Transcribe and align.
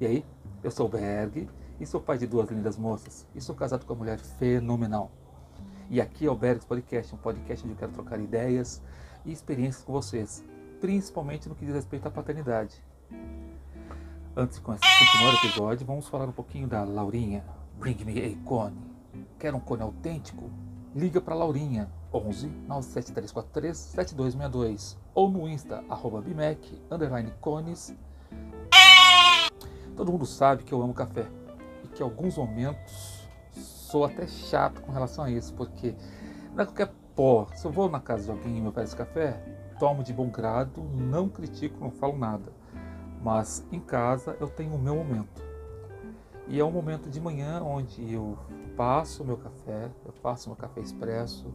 E 0.00 0.06
aí, 0.06 0.24
eu 0.62 0.70
sou 0.70 0.88
Berg 0.88 1.48
e 1.80 1.84
sou 1.84 2.00
pai 2.00 2.16
de 2.16 2.24
duas 2.24 2.48
lindas 2.48 2.76
moças 2.76 3.26
e 3.34 3.40
sou 3.40 3.52
casado 3.52 3.84
com 3.84 3.94
uma 3.94 3.98
mulher 3.98 4.20
fenomenal. 4.20 5.10
E 5.90 6.00
aqui 6.00 6.24
é 6.24 6.30
o 6.30 6.36
Bergs 6.36 6.64
Podcast, 6.64 7.12
um 7.16 7.18
podcast 7.18 7.64
onde 7.64 7.74
eu 7.74 7.78
quero 7.78 7.90
trocar 7.90 8.20
ideias 8.20 8.80
e 9.26 9.32
experiências 9.32 9.82
com 9.82 9.92
vocês, 9.92 10.44
principalmente 10.80 11.48
no 11.48 11.56
que 11.56 11.66
diz 11.66 11.74
respeito 11.74 12.06
à 12.06 12.12
paternidade. 12.12 12.80
Antes 14.36 14.58
de 14.58 14.62
continuar 14.62 15.32
o 15.32 15.36
episódio, 15.44 15.84
vamos 15.84 16.06
falar 16.06 16.28
um 16.28 16.32
pouquinho 16.32 16.68
da 16.68 16.84
Laurinha. 16.84 17.44
Bring 17.76 18.04
me 18.04 18.24
a 18.24 18.48
cone. 18.48 18.78
Quer 19.36 19.52
um 19.52 19.58
cone 19.58 19.82
autêntico? 19.82 20.48
Liga 20.94 21.20
para 21.20 21.34
Laurinha, 21.34 21.90
11 22.14 22.46
97343 22.68 23.76
7262 23.76 24.96
ou 25.12 25.28
no 25.28 25.48
Insta, 25.48 25.82
arroba 25.88 26.20
bimec, 26.20 26.80
underline 26.88 27.32
cones 27.40 27.96
Todo 29.98 30.12
mundo 30.12 30.26
sabe 30.26 30.62
que 30.62 30.72
eu 30.72 30.80
amo 30.80 30.94
café 30.94 31.26
e 31.82 31.88
que 31.88 32.04
em 32.04 32.04
alguns 32.04 32.36
momentos 32.36 33.28
sou 33.50 34.04
até 34.04 34.28
chato 34.28 34.80
com 34.80 34.92
relação 34.92 35.24
a 35.24 35.30
isso, 35.30 35.52
porque 35.54 35.92
não 36.54 36.62
é 36.62 36.64
qualquer 36.64 36.92
pó. 37.16 37.48
Se 37.52 37.66
eu 37.66 37.72
vou 37.72 37.90
na 37.90 37.98
casa 37.98 38.26
de 38.26 38.30
alguém 38.30 38.58
e 38.58 38.60
me 38.60 38.68
oferece 38.68 38.94
café, 38.94 39.42
tomo 39.76 40.04
de 40.04 40.12
bom 40.12 40.30
grado, 40.30 40.84
não 40.94 41.28
critico, 41.28 41.80
não 41.80 41.90
falo 41.90 42.16
nada. 42.16 42.52
Mas 43.20 43.66
em 43.72 43.80
casa 43.80 44.36
eu 44.38 44.48
tenho 44.48 44.72
o 44.72 44.78
meu 44.78 44.94
momento. 44.94 45.42
E 46.46 46.60
é 46.60 46.64
um 46.64 46.70
momento 46.70 47.10
de 47.10 47.20
manhã 47.20 47.60
onde 47.60 48.14
eu 48.14 48.38
passo 48.76 49.24
o 49.24 49.26
meu 49.26 49.36
café, 49.36 49.90
eu 50.06 50.12
faço 50.12 50.48
meu 50.48 50.56
café 50.56 50.80
expresso. 50.80 51.52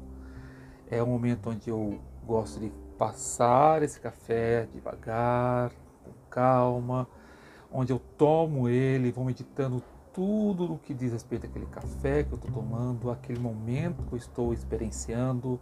É 0.91 1.01
um 1.01 1.07
momento 1.07 1.49
onde 1.49 1.69
eu 1.69 1.97
gosto 2.27 2.59
de 2.59 2.73
passar 2.97 3.81
esse 3.83 4.01
café 4.01 4.67
devagar, 4.73 5.71
com 6.03 6.11
calma 6.29 7.07
onde 7.73 7.91
eu 7.91 7.99
tomo 8.17 8.69
ele, 8.69 9.11
vou 9.11 9.25
meditando 9.25 9.83
tudo 10.13 10.73
o 10.73 10.77
que 10.77 10.93
diz 10.93 11.11
respeito 11.11 11.47
àquele 11.47 11.65
café 11.65 12.23
que 12.23 12.31
eu 12.31 12.35
estou 12.35 12.51
tomando, 12.51 13.09
aquele 13.09 13.39
momento 13.39 14.03
que 14.03 14.13
eu 14.13 14.17
estou 14.17 14.53
experienciando, 14.53 15.59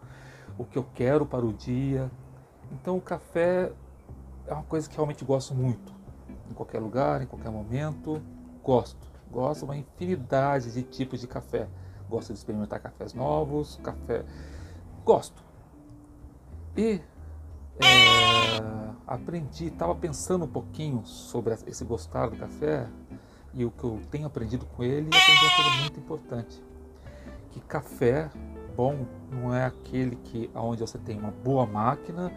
o 0.58 0.66
que 0.66 0.78
eu 0.78 0.86
quero 0.94 1.26
para 1.26 1.45
o 1.45 1.54
dia. 1.54 2.12
Então 2.73 2.98
o 2.98 3.02
café 3.02 3.72
é 4.45 4.54
uma 4.54 4.64
coisa 4.64 4.89
que 4.89 4.95
realmente 4.95 5.23
gosto 5.23 5.56
muito. 5.56 5.94
Em 6.50 6.54
qualquer 6.54 6.80
lugar, 6.80 7.22
em 7.22 7.26
qualquer 7.26 7.50
momento, 7.50 8.22
gosto. 8.62 9.09
Gosto 9.32 9.64
uma 9.64 9.78
infinidade 9.78 10.73
de 10.73 10.84
tipos 10.84 11.22
de 11.22 11.28
café. 11.28 11.70
Gosto 12.09 12.34
de 12.34 12.39
experimentar 12.39 12.82
cafés 12.82 13.14
novos, 13.14 13.80
café. 13.82 14.26
Gosto. 15.06 15.42
E 16.76 17.02
é 17.80 18.11
aprendi, 19.08 19.67
estava 19.67 19.94
pensando 19.94 20.45
um 20.45 20.47
pouquinho 20.47 21.06
sobre 21.06 21.53
esse 21.67 21.84
gostar 21.84 22.30
do 22.30 22.38
café 22.38 22.88
e 23.53 23.66
o 23.66 23.72
que 23.72 23.83
eu 23.83 24.00
tenho 24.09 24.25
aprendido 24.25 24.66
com 24.66 24.83
ele 24.83 25.09
e 25.11 25.17
aprendi 25.17 25.45
uma 25.45 25.56
coisa 25.56 25.81
muito 25.81 26.00
importante, 26.00 26.64
que 27.50 27.59
café 27.59 28.30
bom 28.75 29.06
não 29.30 29.53
é 29.53 29.66
aquele 29.66 30.16
que 30.16 30.50
aonde 30.53 30.81
você 30.81 30.98
tem 30.98 31.17
uma 31.17 31.31
boa 31.31 31.66
máquina 31.66 32.31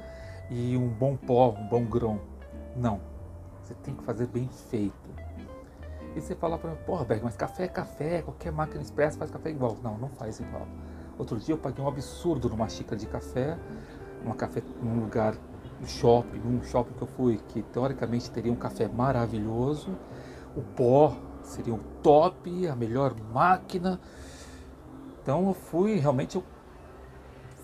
e 0.50 0.76
um 0.76 0.88
bom 0.88 1.16
pó, 1.16 1.50
um 1.50 1.68
bom 1.68 1.84
grão. 1.84 2.20
Não. 2.76 3.00
Você 3.62 3.74
tem 3.74 3.94
que 3.94 4.02
fazer 4.02 4.26
bem 4.26 4.48
feito. 4.48 5.14
E 6.14 6.20
você 6.20 6.34
fala 6.34 6.58
para 6.58 6.70
mim, 6.70 6.76
porra, 6.84 7.04
Berg, 7.04 7.24
mas 7.24 7.36
café 7.36 7.64
é 7.64 7.68
café, 7.68 8.22
qualquer 8.22 8.52
máquina 8.52 8.82
expressa 8.82 9.18
faz 9.18 9.30
café 9.30 9.50
igual. 9.50 9.76
Não, 9.82 9.96
não 9.96 10.08
faz 10.10 10.38
igual. 10.38 10.66
Outro 11.18 11.38
dia 11.38 11.54
eu 11.54 11.58
paguei 11.58 11.82
um 11.82 11.88
absurdo 11.88 12.48
numa 12.48 12.68
xícara 12.68 12.96
de 12.96 13.06
café, 13.06 13.58
numa 14.22 14.34
café, 14.34 14.62
num 14.82 15.00
lugar 15.00 15.34
no 15.80 15.86
shopping, 15.86 16.38
num 16.38 16.62
shopping 16.62 16.94
que 16.94 17.02
eu 17.02 17.08
fui, 17.08 17.40
que 17.48 17.62
teoricamente 17.62 18.30
teria 18.30 18.52
um 18.52 18.56
café 18.56 18.88
maravilhoso, 18.88 19.96
o 20.56 20.62
pó 20.62 21.16
seria 21.42 21.74
o 21.74 21.78
top, 22.02 22.66
a 22.66 22.74
melhor 22.74 23.14
máquina. 23.32 24.00
Então 25.22 25.48
eu 25.48 25.54
fui, 25.54 25.96
realmente 25.96 26.36
eu 26.36 26.44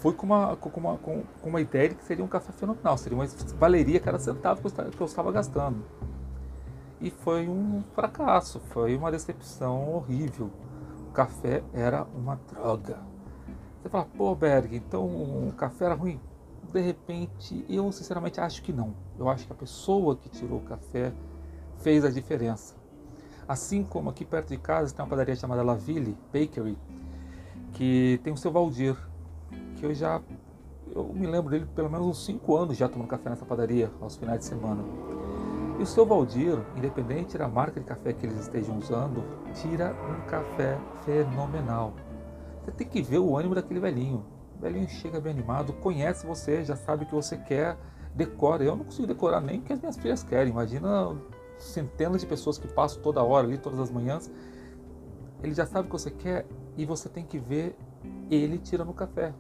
fui 0.01 0.13
com 0.13 0.27
uma, 0.27 0.57
com 0.57 0.81
uma, 0.81 0.99
com, 0.99 1.23
uma 1.43 1.61
ideia 1.61 1.91
de 1.91 1.95
que 1.95 2.05
seria 2.05 2.25
um 2.25 2.29
café 2.29 2.53
fenomenal, 2.53 2.97
seria 2.97 3.17
uma 3.17 3.27
valeria 3.59 4.01
cada 4.01 4.19
centavo 4.19 4.61
que 4.63 5.01
eu 5.01 5.07
estava 5.07 5.31
gastando. 5.31 5.85
E 7.01 7.11
foi 7.11 7.49
um 7.49 7.83
fracasso, 7.95 8.61
foi 8.61 8.95
uma 8.95 9.11
decepção 9.11 9.95
horrível. 9.95 10.51
O 11.09 11.13
café 11.13 11.63
era 11.73 12.07
uma 12.15 12.39
droga. 12.53 12.99
Você 13.81 13.89
fala, 13.89 14.07
pô 14.17 14.35
Berg, 14.35 14.77
então 14.77 15.07
o 15.07 15.53
café 15.57 15.87
era 15.87 15.95
ruim? 15.95 16.21
De 16.73 16.81
repente, 16.81 17.65
eu 17.69 17.91
sinceramente 17.93 18.41
acho 18.41 18.63
que 18.63 18.73
não. 18.73 18.95
Eu 19.19 19.29
acho 19.29 19.47
que 19.47 19.53
a 19.53 19.57
pessoa 19.57 20.17
que 20.17 20.29
tirou 20.29 20.59
o 20.59 20.63
café 20.63 21.13
fez 21.79 22.05
a 22.05 22.11
diferença. 22.11 22.75
Assim 23.49 23.83
como 23.83 24.11
aqui 24.11 24.25
perto 24.25 24.49
de 24.49 24.59
casa 24.59 24.95
tem 24.95 25.03
uma 25.05 25.09
padaria 25.09 25.35
chamada 25.35 25.63
Laville 25.63 26.17
Bakery, 26.33 26.79
que 27.73 28.21
tem 28.23 28.33
o 28.33 28.37
seu 28.37 28.53
Valdir, 28.53 28.97
que 29.77 29.85
eu 29.85 29.95
já 29.95 30.23
eu 30.95 31.05
me 31.05 31.27
lembro 31.27 31.51
dele 31.51 31.67
pelo 31.75 31.91
menos 31.91 32.07
uns 32.07 32.25
5 32.25 32.57
anos 32.57 32.77
já 32.77 32.89
tomando 32.89 33.09
café 33.09 33.31
nessa 33.31 33.45
padaria 33.45 33.91
aos 34.01 34.17
finais 34.17 34.41
de 34.41 34.45
semana. 34.47 34.83
E 35.79 35.83
o 35.83 35.87
seu 35.87 36.05
Valdir, 36.05 36.59
independente 36.77 37.39
da 37.39 37.49
marca 37.49 37.81
de 37.81 37.87
café 37.87 38.13
que 38.13 38.27
eles 38.27 38.39
estejam 38.41 38.77
usando, 38.77 39.25
tira 39.55 39.95
um 40.09 40.29
café 40.29 40.79
fenomenal. 41.05 41.95
Você 42.63 42.71
tem 42.73 42.87
que 42.87 43.01
ver 43.01 43.19
o 43.19 43.37
ânimo 43.37 43.55
daquele 43.55 43.81
velhinho. 43.81 44.25
O 44.61 44.63
velhinho 44.63 44.87
chega 44.91 45.19
bem 45.19 45.33
animado, 45.33 45.73
conhece 45.73 46.27
você, 46.27 46.63
já 46.63 46.77
sabe 46.77 47.05
o 47.05 47.07
que 47.07 47.15
você 47.15 47.35
quer, 47.39 47.79
decora. 48.15 48.63
Eu 48.63 48.77
não 48.77 48.85
consigo 48.85 49.07
decorar 49.07 49.41
nem 49.41 49.59
o 49.59 49.63
que 49.63 49.73
as 49.73 49.81
minhas 49.81 49.97
filhas 49.97 50.23
querem. 50.23 50.53
Imagina 50.53 51.17
centenas 51.57 52.21
de 52.21 52.27
pessoas 52.27 52.59
que 52.59 52.69
passam 52.69 53.01
toda 53.01 53.23
hora 53.23 53.47
ali, 53.47 53.57
todas 53.57 53.81
as 53.81 53.91
manhãs. 53.91 54.31
Ele 55.43 55.55
já 55.55 55.65
sabe 55.65 55.89
o 55.89 55.91
que 55.91 55.93
você 55.93 56.11
quer 56.11 56.47
e 56.77 56.85
você 56.85 57.09
tem 57.09 57.25
que 57.25 57.39
ver 57.39 57.75
ele 58.31 58.59
tirando 58.59 58.91
o 58.91 58.93
café. 58.93 59.33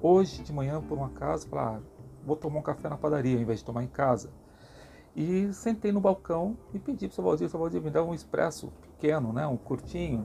Hoje 0.00 0.44
de 0.44 0.52
manhã, 0.52 0.80
por 0.80 0.96
um 0.96 1.04
acaso, 1.04 1.48
falar, 1.48 1.78
ah, 1.78 1.80
vou 2.24 2.36
tomar 2.36 2.60
um 2.60 2.62
café 2.62 2.88
na 2.88 2.96
padaria 2.96 3.34
ao 3.34 3.42
invés 3.42 3.58
de 3.58 3.64
tomar 3.64 3.82
em 3.82 3.88
casa. 3.88 4.30
E 5.16 5.52
sentei 5.52 5.90
no 5.90 6.00
balcão 6.00 6.56
e 6.72 6.78
pedi 6.78 7.08
para 7.08 7.12
o 7.12 7.14
seu 7.16 7.24
Valdir, 7.24 7.48
seu 7.48 7.58
Valdir 7.58 7.82
me 7.82 7.90
dá 7.90 8.00
um 8.04 8.14
expresso 8.14 8.68
pequeno, 8.80 9.32
né, 9.32 9.44
um 9.44 9.56
curtinho. 9.56 10.24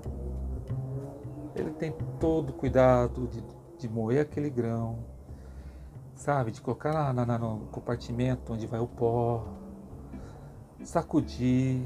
Ele 1.56 1.72
tem 1.72 1.92
todo 2.20 2.52
o 2.52 2.54
cuidado 2.54 3.26
de 3.28 3.42
de 3.78 3.90
moer 3.90 4.22
aquele 4.22 4.50
grão, 4.50 5.00
sabe? 6.16 6.52
De 6.52 6.62
colocar 6.62 6.94
lá 6.94 7.14
na, 7.14 7.26
na, 7.26 7.38
no 7.38 7.68
compartimento 7.72 8.54
onde 8.54 8.68
vai 8.68 8.80
o 8.80 8.88
pó, 8.88 9.46
sacudir, 10.84 11.82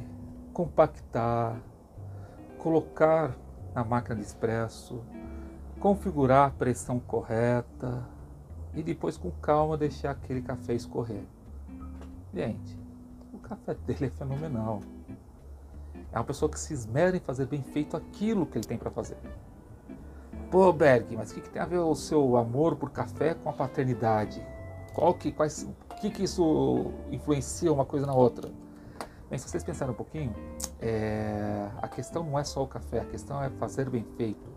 compactar, 0.53 1.61
colocar 2.57 3.35
na 3.73 3.83
máquina 3.83 4.15
de 4.15 4.21
expresso, 4.21 5.01
configurar 5.79 6.47
a 6.47 6.51
pressão 6.51 6.99
correta 6.99 8.05
e 8.73 8.83
depois 8.83 9.17
com 9.17 9.31
calma 9.31 9.77
deixar 9.77 10.11
aquele 10.11 10.41
café 10.41 10.73
escorrer. 10.73 11.23
Gente, 12.33 12.77
o 13.33 13.39
café 13.39 13.73
dele 13.73 14.05
é 14.05 14.09
fenomenal. 14.09 14.81
É 16.11 16.17
uma 16.17 16.23
pessoa 16.23 16.49
que 16.49 16.59
se 16.59 16.73
esmera 16.73 17.15
em 17.15 17.19
fazer 17.19 17.45
bem 17.45 17.61
feito 17.61 17.95
aquilo 17.95 18.45
que 18.45 18.57
ele 18.57 18.67
tem 18.67 18.77
para 18.77 18.91
fazer. 18.91 19.17
Pô, 20.51 20.73
Berg, 20.73 21.15
mas 21.15 21.29
o 21.29 21.35
que, 21.35 21.41
que, 21.41 21.49
tem 21.49 21.61
a 21.61 21.65
ver 21.65 21.77
o 21.77 21.93
seu 21.93 22.35
amor 22.35 22.75
por 22.75 22.89
café 22.89 23.35
com 23.35 23.49
a 23.49 23.53
paternidade? 23.53 24.43
Qual 24.95 25.13
que, 25.13 25.31
quais, 25.31 25.61
o 25.91 25.95
que, 25.95 26.09
que 26.09 26.23
isso 26.23 26.91
influencia 27.11 27.71
uma 27.71 27.85
coisa 27.85 28.07
na 28.07 28.15
outra? 28.15 28.51
Bem, 29.29 29.37
se 29.37 29.47
vocês 29.47 29.63
pensarem 29.63 29.93
um 29.93 29.97
pouquinho, 29.97 30.33
é, 30.81 31.69
a 31.79 31.87
questão 31.87 32.23
não 32.23 32.39
é 32.39 32.43
só 32.43 32.63
o 32.63 32.67
café, 32.67 33.01
a 33.01 33.05
questão 33.05 33.43
é 33.43 33.51
fazer 33.51 33.91
bem 33.91 34.03
feito. 34.17 34.49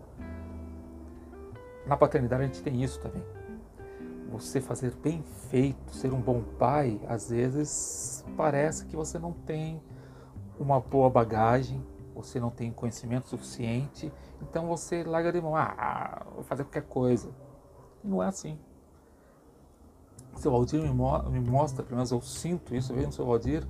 Na 1.85 1.95
paternidade 1.95 2.41
a 2.41 2.45
gente 2.47 2.63
tem 2.63 2.83
isso 2.83 2.99
também. 2.99 3.23
Você 4.31 4.59
fazer 4.59 4.95
bem 4.95 5.21
feito, 5.51 5.95
ser 5.95 6.11
um 6.11 6.19
bom 6.19 6.41
pai, 6.57 6.99
às 7.07 7.29
vezes 7.29 8.25
parece 8.35 8.87
que 8.87 8.95
você 8.95 9.19
não 9.19 9.31
tem 9.31 9.79
uma 10.59 10.79
boa 10.79 11.07
bagagem, 11.07 11.85
você 12.15 12.39
não 12.39 12.49
tem 12.49 12.71
conhecimento 12.71 13.27
suficiente, 13.27 14.11
então 14.43 14.67
você 14.67 15.03
larga 15.03 15.31
de 15.31 15.41
mão, 15.41 15.55
ah, 15.55 16.25
vou 16.33 16.43
fazer 16.43 16.63
qualquer 16.63 16.83
coisa. 16.83 17.29
E 18.03 18.07
não 18.07 18.21
é 18.21 18.27
assim. 18.27 18.59
Seu 20.35 20.51
Valdir 20.51 20.81
me, 20.81 20.89
mo 20.89 21.23
me 21.29 21.39
mostra, 21.39 21.83
pelo 21.83 21.95
menos 21.95 22.11
eu 22.11 22.21
sinto 22.21 22.75
isso, 22.75 22.91
eu 22.91 22.95
vejo 22.95 23.07
no 23.07 23.13
seu 23.13 23.25
Valdir, 23.25 23.65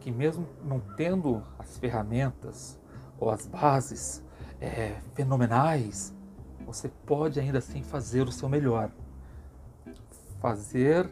que 0.00 0.10
mesmo 0.10 0.46
não 0.62 0.80
tendo 0.96 1.42
as 1.58 1.78
ferramentas 1.78 2.78
ou 3.18 3.30
as 3.30 3.46
bases 3.46 4.22
é, 4.60 4.96
fenomenais, 5.14 6.14
você 6.66 6.88
pode 6.88 7.40
ainda 7.40 7.58
assim 7.58 7.82
fazer 7.82 8.26
o 8.26 8.32
seu 8.32 8.48
melhor. 8.48 8.90
Fazer 10.40 11.10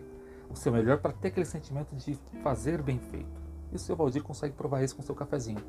o 0.50 0.56
seu 0.56 0.72
melhor 0.72 0.98
para 0.98 1.12
ter 1.12 1.28
aquele 1.28 1.46
sentimento 1.46 1.94
de 1.94 2.18
fazer 2.42 2.82
bem 2.82 2.98
feito. 2.98 3.40
E 3.72 3.76
o 3.76 3.78
seu 3.78 3.96
Valdir 3.96 4.22
consegue 4.22 4.54
provar 4.54 4.82
isso 4.82 4.96
com 4.96 5.02
o 5.02 5.04
seu 5.04 5.14
cafezinho 5.14 5.64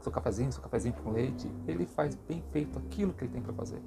seu 0.00 0.10
cafezinho, 0.12 0.52
seu 0.52 0.62
cafezinho 0.62 0.94
com 0.94 1.10
leite, 1.10 1.50
ele 1.66 1.86
faz 1.86 2.14
bem 2.14 2.42
feito 2.50 2.78
aquilo 2.78 3.12
que 3.12 3.24
ele 3.24 3.32
tem 3.32 3.42
para 3.42 3.52
fazer. 3.52 3.80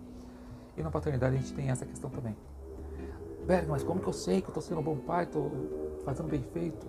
E 0.77 0.83
na 0.83 0.89
paternidade 0.89 1.35
a 1.35 1.39
gente 1.39 1.53
tem 1.53 1.69
essa 1.69 1.85
questão 1.85 2.09
também. 2.09 2.35
Berg, 3.45 3.67
mas 3.67 3.83
como 3.83 3.99
que 3.99 4.07
eu 4.07 4.13
sei 4.13 4.41
que 4.41 4.47
eu 4.47 4.51
estou 4.51 4.61
sendo 4.61 4.79
um 4.79 4.83
bom 4.83 4.97
pai, 4.97 5.25
estou 5.25 5.51
fazendo 6.05 6.29
bem 6.29 6.41
feito? 6.41 6.87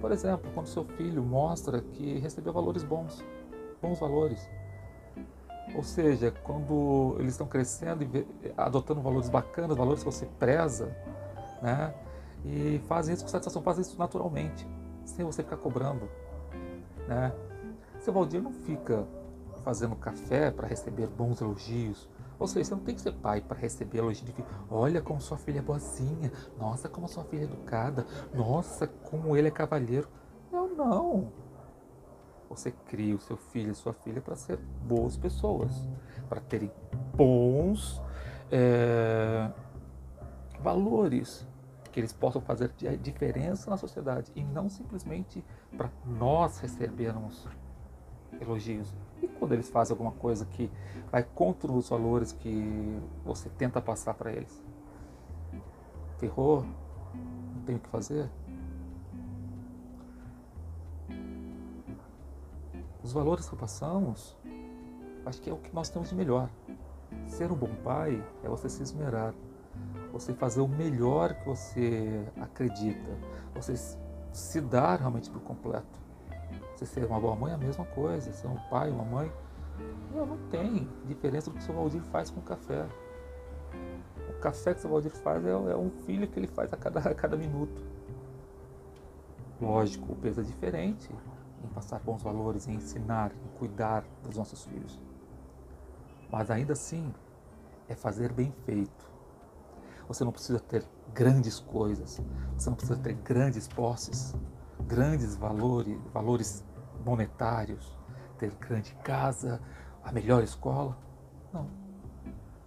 Por 0.00 0.12
exemplo, 0.12 0.50
quando 0.54 0.66
seu 0.66 0.84
filho 0.84 1.22
mostra 1.22 1.80
que 1.80 2.18
recebeu 2.18 2.52
valores 2.52 2.84
bons, 2.84 3.24
bons 3.82 3.98
valores. 3.98 4.48
Ou 5.74 5.82
seja, 5.82 6.30
quando 6.30 7.16
eles 7.18 7.32
estão 7.32 7.46
crescendo 7.46 8.04
e 8.04 8.26
adotando 8.56 9.00
valores 9.00 9.28
bacanas, 9.28 9.76
valores 9.76 10.02
que 10.02 10.10
você 10.10 10.26
preza, 10.38 10.96
né? 11.60 11.92
E 12.44 12.80
fazem 12.86 13.14
isso 13.14 13.24
com 13.24 13.28
satisfação, 13.28 13.60
fazem 13.60 13.82
isso 13.82 13.98
naturalmente, 13.98 14.66
sem 15.04 15.24
você 15.24 15.42
ficar 15.42 15.56
cobrando, 15.56 16.08
né? 17.06 17.32
Seu 18.08 18.14
Valdir 18.14 18.42
não 18.42 18.54
fica 18.54 19.06
fazendo 19.62 19.94
café 19.94 20.50
para 20.50 20.66
receber 20.66 21.08
bons 21.08 21.42
elogios, 21.42 22.08
ou 22.38 22.46
seja, 22.46 22.64
você 22.64 22.74
não 22.74 22.82
tem 22.82 22.94
que 22.94 23.02
ser 23.02 23.12
pai 23.12 23.42
para 23.42 23.58
receber 23.58 23.98
elogio 23.98 24.24
de 24.24 24.32
filho. 24.32 24.48
Olha 24.70 25.02
como 25.02 25.20
sua 25.20 25.36
filha 25.36 25.58
é 25.58 25.60
boazinha. 25.60 26.32
Nossa, 26.58 26.88
como 26.88 27.06
sua 27.06 27.22
filha 27.24 27.42
é 27.42 27.44
educada. 27.44 28.06
Nossa, 28.32 28.86
como 28.86 29.36
ele 29.36 29.48
é 29.48 29.50
cavalheiro. 29.50 30.08
Eu 30.50 30.74
não. 30.74 31.30
Você 32.48 32.70
cria 32.70 33.14
o 33.14 33.20
seu 33.20 33.36
filho 33.36 33.72
e 33.72 33.74
sua 33.74 33.92
filha 33.92 34.22
para 34.22 34.36
ser 34.36 34.56
boas 34.56 35.18
pessoas, 35.18 35.70
para 36.30 36.40
terem 36.40 36.72
bons 37.14 38.00
é, 38.50 39.52
valores, 40.60 41.46
que 41.92 42.00
eles 42.00 42.14
possam 42.14 42.40
fazer 42.40 42.72
diferença 43.02 43.68
na 43.68 43.76
sociedade 43.76 44.32
e 44.34 44.42
não 44.42 44.70
simplesmente 44.70 45.44
para 45.76 45.90
nós 46.06 46.58
recebermos 46.58 47.46
elogios. 48.40 48.92
E 49.22 49.26
quando 49.26 49.52
eles 49.52 49.68
fazem 49.68 49.94
alguma 49.94 50.12
coisa 50.12 50.44
que 50.46 50.70
vai 51.10 51.22
contra 51.22 51.70
os 51.70 51.88
valores 51.88 52.32
que 52.32 53.00
você 53.24 53.48
tenta 53.50 53.80
passar 53.80 54.14
para 54.14 54.32
eles? 54.32 54.62
Ferrou? 56.18 56.64
Não 57.14 57.62
tem 57.64 57.76
o 57.76 57.78
que 57.78 57.88
fazer? 57.88 58.28
Os 63.02 63.12
valores 63.12 63.48
que 63.48 63.56
passamos, 63.56 64.36
acho 65.24 65.40
que 65.40 65.48
é 65.48 65.52
o 65.52 65.56
que 65.56 65.74
nós 65.74 65.88
temos 65.88 66.10
de 66.10 66.14
melhor. 66.14 66.50
Ser 67.26 67.50
um 67.50 67.54
bom 67.54 67.74
pai 67.82 68.22
é 68.42 68.48
você 68.48 68.68
se 68.68 68.82
esmerar, 68.82 69.32
você 70.12 70.34
fazer 70.34 70.60
o 70.60 70.68
melhor 70.68 71.34
que 71.34 71.46
você 71.46 72.26
acredita, 72.40 73.10
você 73.54 73.74
se 74.32 74.60
dar 74.60 74.98
realmente 74.98 75.30
por 75.30 75.40
completo. 75.40 75.98
Você 76.78 76.86
ser 76.86 77.06
uma 77.06 77.18
boa 77.18 77.34
mãe 77.34 77.50
é 77.50 77.56
a 77.56 77.58
mesma 77.58 77.84
coisa, 77.86 78.32
ser 78.32 78.46
um 78.46 78.56
pai, 78.70 78.88
uma 78.88 79.02
mãe. 79.02 79.32
Não, 80.14 80.24
não 80.24 80.38
tem 80.48 80.88
diferença 81.06 81.50
do 81.50 81.56
que 81.56 81.60
o 81.60 81.64
seu 81.64 81.74
Valdir 81.74 82.00
faz 82.02 82.30
com 82.30 82.38
o 82.38 82.42
café. 82.44 82.86
O 84.28 84.38
café 84.38 84.74
que 84.74 84.78
o 84.78 84.82
seu 84.82 84.90
Valdir 84.90 85.10
faz 85.10 85.44
é, 85.44 85.50
é 85.50 85.76
um 85.76 85.90
filho 86.06 86.28
que 86.28 86.38
ele 86.38 86.46
faz 86.46 86.72
a 86.72 86.76
cada, 86.76 87.00
a 87.00 87.14
cada 87.16 87.36
minuto. 87.36 87.82
Lógico, 89.60 90.12
o 90.12 90.14
peso 90.14 90.40
é 90.40 90.44
diferente 90.44 91.10
em 91.64 91.66
passar 91.70 91.98
bons 91.98 92.22
valores, 92.22 92.68
em 92.68 92.74
ensinar, 92.74 93.32
em 93.32 93.58
cuidar 93.58 94.04
dos 94.22 94.36
nossos 94.36 94.64
filhos. 94.64 95.00
Mas 96.30 96.48
ainda 96.48 96.74
assim, 96.74 97.12
é 97.88 97.96
fazer 97.96 98.32
bem 98.32 98.52
feito. 98.64 99.10
Você 100.06 100.22
não 100.22 100.30
precisa 100.30 100.60
ter 100.60 100.84
grandes 101.12 101.58
coisas, 101.58 102.22
você 102.56 102.70
não 102.70 102.76
precisa 102.76 103.00
ter 103.00 103.14
grandes 103.14 103.66
posses, 103.66 104.32
grandes 104.86 105.34
valores, 105.34 105.98
valores 106.14 106.64
monetários, 107.08 107.96
ter 108.38 108.54
grande 108.54 108.94
casa, 108.96 109.60
a 110.04 110.12
melhor 110.12 110.42
escola. 110.42 110.96
Não. 111.52 111.66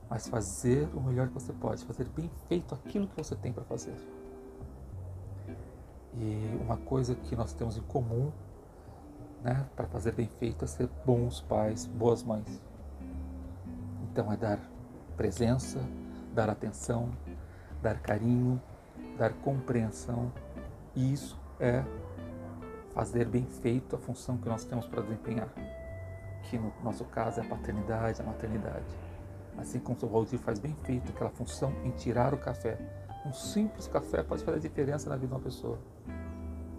Mas 0.10 0.28
fazer 0.28 0.90
o 0.96 1.00
melhor 1.00 1.28
que 1.28 1.36
você 1.36 1.54
pode, 1.54 1.86
fazer 1.86 2.06
bem 2.10 2.30
feito 2.48 2.74
aquilo 2.74 3.08
que 3.08 3.16
você 3.16 3.36
tem 3.36 3.54
para 3.54 3.64
fazer. 3.64 3.96
E 6.16 6.60
uma 6.62 6.76
coisa 6.76 7.16
que 7.16 7.36
nós 7.36 7.54
temos 7.54 7.78
em 7.78 7.82
comum, 7.84 8.32
né, 9.42 9.66
para 9.76 9.88
fazer 9.88 10.14
bem 10.14 10.28
feito, 10.28 10.66
é 10.66 10.68
ser 10.68 10.90
bons 11.06 11.40
pais, 11.42 11.86
boas 11.86 12.24
mães. 12.24 12.62
Então 14.04 14.32
é 14.32 14.36
dar 14.36 14.60
presença, 15.16 15.80
dar 16.34 16.50
atenção, 16.50 17.12
dar 17.82 18.00
carinho, 18.02 18.62
dar 19.18 19.34
compreensão. 19.34 20.32
E 20.94 21.14
isso 21.14 21.40
é 21.60 21.86
fazer 22.94 23.26
bem 23.26 23.46
feito 23.46 23.96
a 23.96 24.00
função 24.00 24.38
que 24.38 24.48
nós 24.48 24.64
temos 24.66 24.88
para 24.88 25.02
desempenhar, 25.02 25.50
que 26.44 26.58
no 26.58 26.74
nosso 26.84 27.06
caso 27.06 27.40
é 27.40 27.44
a 27.44 27.48
paternidade, 27.48 28.22
a 28.22 28.26
maternidade. 28.26 28.86
Assim 29.58 29.80
como 29.80 29.98
o 30.02 30.08
Valdir 30.08 30.40
faz 30.40 30.60
bem 30.60 30.76
feito 30.84 31.12
aquela 31.12 31.30
função 31.30 31.74
em 31.84 31.92
tirar 31.92 32.34
o 32.34 32.38
café. 32.38 32.78
Um 33.26 33.34
simples 33.34 33.88
café 33.88 34.24
pode 34.24 34.44
fazer 34.44 34.60
diferença 34.60 35.10
na 35.10 35.16
vida 35.16 35.28
de 35.28 35.34
uma 35.34 35.40
pessoa. 35.40 35.78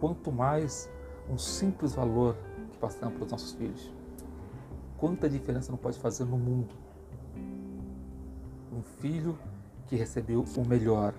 Quanto 0.01 0.33
mais 0.33 0.91
um 1.29 1.39
simples 1.39 1.95
valor 1.95 2.37
que 2.71 2.79
passamos 2.79 3.15
para 3.15 3.25
os 3.25 3.33
nossos 3.33 3.53
filhos. 3.53 3.93
Quanta 4.99 5.29
diferença 5.29 5.71
não 5.71 5.79
pode 5.79 5.99
fazer 5.99 6.25
no 6.25 6.39
mundo. 6.39 6.75
Um 8.73 8.83
filho 8.83 9.39
que 9.87 9.97
recebeu 9.97 10.45
o 10.57 10.65
melhor 10.67 11.15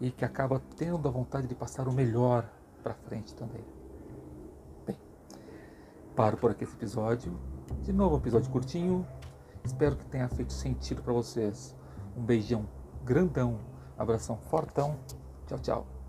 e 0.00 0.10
que 0.10 0.24
acaba 0.24 0.60
tendo 0.76 1.06
a 1.06 1.10
vontade 1.10 1.46
de 1.46 1.54
passar 1.54 1.88
o 1.88 1.92
melhor 1.92 2.48
para 2.82 2.94
frente 2.94 3.34
também. 3.34 3.64
Paro 6.20 6.36
por 6.36 6.50
aqui 6.50 6.64
esse 6.64 6.74
episódio. 6.74 7.32
De 7.80 7.94
novo, 7.94 8.16
um 8.16 8.18
episódio 8.18 8.50
curtinho. 8.50 9.06
Espero 9.64 9.96
que 9.96 10.04
tenha 10.04 10.28
feito 10.28 10.52
sentido 10.52 11.00
para 11.00 11.14
vocês. 11.14 11.74
Um 12.14 12.20
beijão 12.20 12.68
grandão, 13.02 13.58
abração 13.96 14.36
fortão. 14.36 14.98
Tchau, 15.46 15.58
tchau. 15.60 15.99